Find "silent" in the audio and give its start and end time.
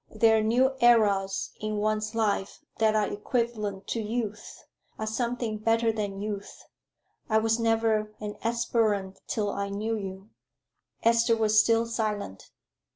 11.85-12.49